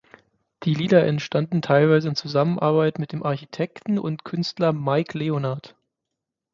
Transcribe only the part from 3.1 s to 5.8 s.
dem Architekten und Künstler Mike Leonard.